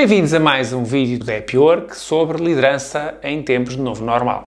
[0.00, 4.44] Bem-vindos a mais um vídeo do Work sobre liderança em tempos de novo normal.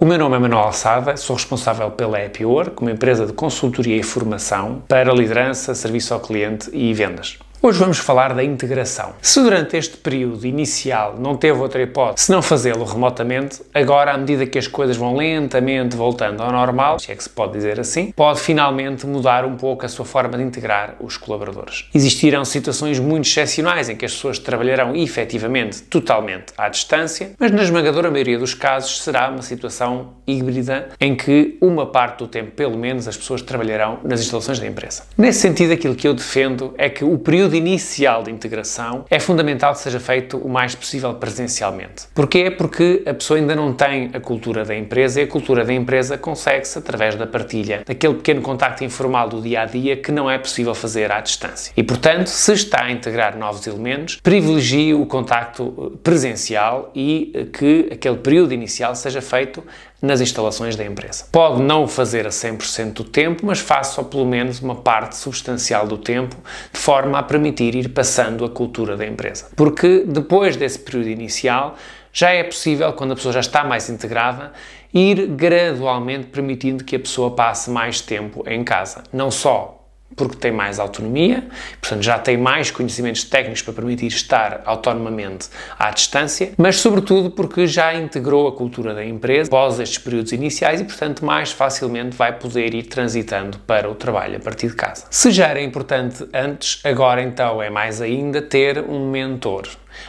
[0.00, 4.04] O meu nome é Manuel Alçada, sou responsável pela Work, uma empresa de consultoria e
[4.04, 7.40] formação para liderança, serviço ao cliente e vendas.
[7.62, 9.14] Hoje vamos falar da integração.
[9.20, 14.46] Se durante este período inicial não teve outra hipótese não fazê-lo remotamente, agora, à medida
[14.46, 18.12] que as coisas vão lentamente voltando ao normal, se é que se pode dizer assim,
[18.14, 21.88] pode finalmente mudar um pouco a sua forma de integrar os colaboradores.
[21.94, 27.62] Existirão situações muito excepcionais em que as pessoas trabalharão efetivamente totalmente à distância, mas na
[27.62, 32.76] esmagadora maioria dos casos será uma situação híbrida em que uma parte do tempo, pelo
[32.76, 35.04] menos, as pessoas trabalharão nas instalações da empresa.
[35.16, 39.72] Nesse sentido, aquilo que eu defendo é que o período inicial de integração é fundamental
[39.72, 42.06] que seja feito o mais possível presencialmente.
[42.14, 42.50] Porquê?
[42.50, 46.18] Porque a pessoa ainda não tem a cultura da empresa e a cultura da empresa
[46.18, 50.38] consegue-se através da partilha, daquele pequeno contacto informal do dia a dia que não é
[50.38, 51.72] possível fazer à distância.
[51.76, 57.44] E, portanto, se está a integrar novos elementos, privilegie o contacto eh, presencial e eh,
[57.44, 59.62] que aquele período inicial seja feito
[60.00, 61.26] nas instalações da empresa.
[61.32, 65.86] Pode não o fazer a 100% do tempo, mas faça pelo menos uma parte substancial
[65.86, 66.36] do tempo,
[66.72, 69.48] de forma a permitir ir passando a cultura da empresa.
[69.54, 71.76] Porque depois desse período inicial,
[72.12, 74.52] já é possível, quando a pessoa já está mais integrada,
[74.92, 79.04] ir gradualmente permitindo que a pessoa passe mais tempo em casa.
[79.12, 79.75] Não só
[80.14, 81.44] porque tem mais autonomia,
[81.80, 87.66] portanto já tem mais conhecimentos técnicos para permitir estar autonomamente à distância, mas sobretudo porque
[87.66, 92.32] já integrou a cultura da empresa após estes períodos iniciais e, portanto, mais facilmente vai
[92.32, 95.06] poder ir transitando para o trabalho a partir de casa.
[95.10, 99.68] Se já era importante antes, agora então é mais ainda ter um mentor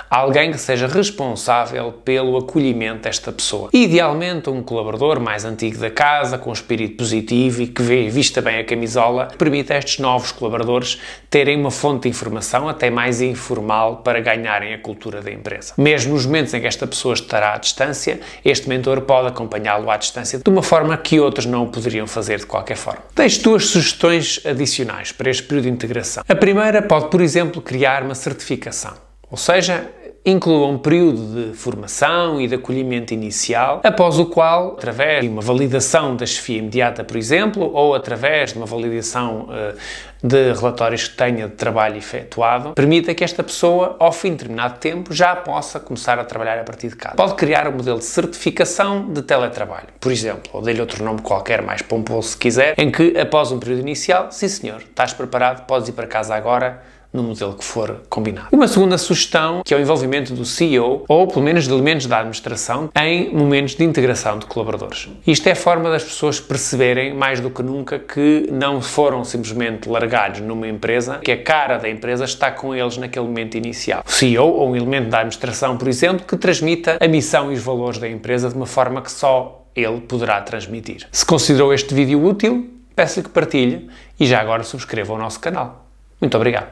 [0.10, 3.70] Alguém que seja responsável pelo acolhimento desta pessoa.
[3.74, 8.60] Idealmente, um colaborador mais antigo da casa, com espírito positivo e que vê, vista bem
[8.60, 11.00] a camisola, permite a estes novos colaboradores
[11.30, 15.74] terem uma fonte de informação até mais informal para ganharem a cultura da empresa.
[15.78, 19.98] Mesmo nos momentos em que esta pessoa estará à distância, este mentor pode acompanhá-lo à
[19.98, 23.04] distância de uma forma que outros não poderiam fazer de qualquer forma.
[23.16, 26.24] Deixo duas sugestões adicionais para este período de integração.
[26.28, 29.07] A primeira pode, por exemplo, criar uma certificação.
[29.30, 29.90] Ou seja,
[30.26, 35.42] inclua um período de formação e de acolhimento inicial, após o qual, através de uma
[35.42, 39.78] validação da chefia imediata, por exemplo, ou através de uma validação uh,
[40.22, 44.80] de relatórios que tenha de trabalho efetuado, permita que esta pessoa, ao fim de determinado
[44.80, 47.16] tempo, já possa começar a trabalhar a partir de casa.
[47.16, 51.62] Pode criar um modelo de certificação de teletrabalho, por exemplo, ou dê-lhe outro nome qualquer,
[51.62, 55.88] mais pomposo se quiser, em que, após um período inicial, sim senhor, estás preparado, podes
[55.88, 58.48] ir para casa agora, no modelo que for combinado.
[58.52, 62.18] Uma segunda sugestão, que é o envolvimento do CEO, ou pelo menos de elementos da
[62.18, 65.10] administração, em momentos de integração de colaboradores.
[65.26, 69.90] Isto é a forma das pessoas perceberem, mais do que nunca, que não foram simplesmente
[69.90, 74.04] largados numa empresa, que a cara da empresa está com eles naquele momento inicial.
[74.06, 77.64] O CEO, ou um elemento da administração, por exemplo, que transmita a missão e os
[77.64, 81.08] valores da empresa de uma forma que só ele poderá transmitir.
[81.12, 83.88] Se considerou este vídeo útil, peço-lhe que partilhe
[84.20, 85.86] e já agora subscreva o nosso canal.
[86.20, 86.68] Muito obrigado.